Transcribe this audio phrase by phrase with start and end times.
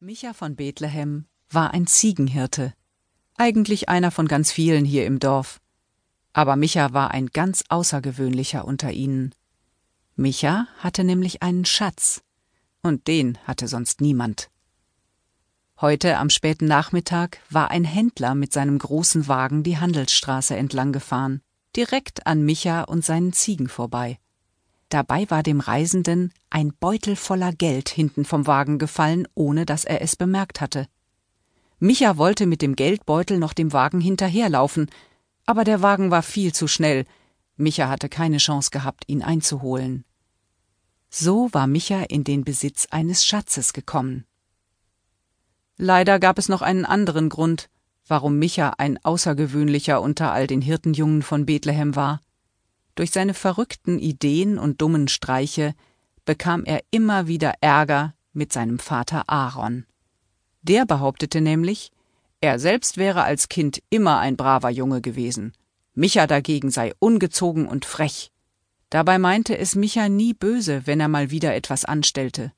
[0.00, 2.72] Micha von Bethlehem war ein Ziegenhirte,
[3.36, 5.60] eigentlich einer von ganz vielen hier im Dorf.
[6.32, 9.34] Aber Micha war ein ganz außergewöhnlicher unter ihnen.
[10.14, 12.22] Micha hatte nämlich einen Schatz,
[12.80, 14.50] und den hatte sonst niemand.
[15.80, 21.42] Heute am späten Nachmittag war ein Händler mit seinem großen Wagen die Handelsstraße entlang gefahren,
[21.74, 24.20] direkt an Micha und seinen Ziegen vorbei.
[24.88, 30.00] Dabei war dem Reisenden ein Beutel voller Geld hinten vom Wagen gefallen, ohne dass er
[30.00, 30.88] es bemerkt hatte.
[31.78, 34.90] Micha wollte mit dem Geldbeutel noch dem Wagen hinterherlaufen,
[35.46, 37.04] aber der Wagen war viel zu schnell.
[37.56, 40.04] Micha hatte keine Chance gehabt, ihn einzuholen.
[41.10, 44.24] So war Micha in den Besitz eines Schatzes gekommen.
[45.76, 47.70] Leider gab es noch einen anderen Grund,
[48.06, 52.20] warum Micha ein außergewöhnlicher unter all den Hirtenjungen von Bethlehem war.
[52.98, 55.76] Durch seine verrückten Ideen und dummen Streiche
[56.24, 59.86] bekam er immer wieder Ärger mit seinem Vater Aaron.
[60.62, 61.92] Der behauptete nämlich,
[62.40, 65.52] er selbst wäre als Kind immer ein braver Junge gewesen.
[65.94, 68.32] Micha dagegen sei ungezogen und frech.
[68.90, 72.50] Dabei meinte es Micha nie böse, wenn er mal wieder etwas anstellte.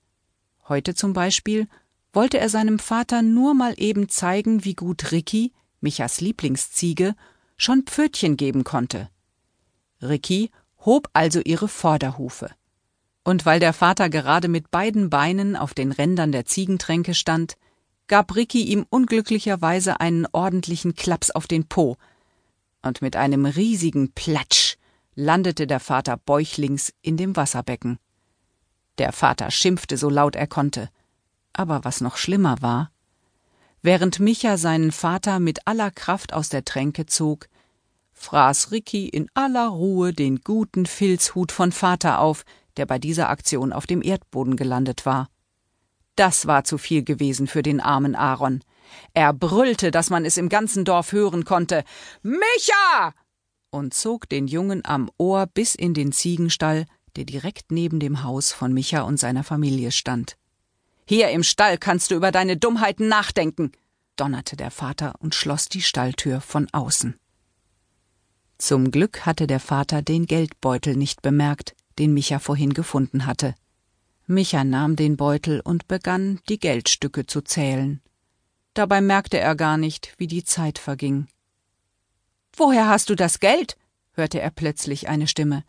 [0.66, 1.68] Heute zum Beispiel
[2.14, 7.14] wollte er seinem Vater nur mal eben zeigen, wie gut Ricky, Michas Lieblingsziege,
[7.58, 9.10] schon Pfötchen geben konnte.
[10.02, 12.50] Ricky hob also ihre Vorderhufe.
[13.24, 17.56] Und weil der Vater gerade mit beiden Beinen auf den Rändern der Ziegentränke stand,
[18.06, 21.96] gab Ricky ihm unglücklicherweise einen ordentlichen Klaps auf den Po,
[22.82, 24.76] und mit einem riesigen Platsch
[25.14, 27.98] landete der Vater bäuchlings in dem Wasserbecken.
[28.98, 30.88] Der Vater schimpfte so laut er konnte.
[31.52, 32.90] Aber was noch schlimmer war,
[33.82, 37.48] während Micha seinen Vater mit aller Kraft aus der Tränke zog,
[38.20, 42.44] fraß Ricky in aller Ruhe den guten Filzhut von Vater auf,
[42.76, 45.28] der bei dieser Aktion auf dem Erdboden gelandet war.
[46.16, 48.62] Das war zu viel gewesen für den armen Aaron.
[49.14, 51.82] Er brüllte, dass man es im ganzen Dorf hören konnte.
[52.22, 53.14] Micha!
[53.70, 56.86] und zog den Jungen am Ohr bis in den Ziegenstall,
[57.16, 60.36] der direkt neben dem Haus von Micha und seiner Familie stand.
[61.06, 63.72] Hier im Stall kannst du über deine Dummheiten nachdenken,
[64.16, 67.18] donnerte der Vater und schloss die Stalltür von außen.
[68.60, 73.54] Zum Glück hatte der Vater den Geldbeutel nicht bemerkt, den Micha vorhin gefunden hatte.
[74.26, 78.02] Micha nahm den Beutel und begann, die Geldstücke zu zählen.
[78.74, 81.26] Dabei merkte er gar nicht, wie die Zeit verging.
[82.54, 83.78] Woher hast du das Geld?
[84.12, 85.64] hörte er plötzlich eine Stimme.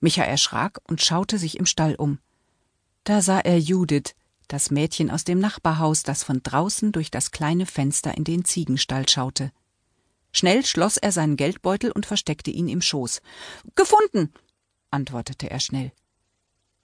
[0.00, 2.18] Micha erschrak und schaute sich im Stall um.
[3.04, 4.16] Da sah er Judith,
[4.48, 9.08] das Mädchen aus dem Nachbarhaus, das von draußen durch das kleine Fenster in den Ziegenstall
[9.08, 9.52] schaute.
[10.36, 13.22] Schnell schloss er seinen Geldbeutel und versteckte ihn im Schoß.
[13.74, 14.34] Gefunden,
[14.90, 15.92] antwortete er schnell.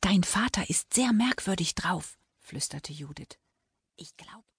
[0.00, 3.36] Dein Vater ist sehr merkwürdig drauf, flüsterte Judith.
[3.96, 4.46] Ich glaube,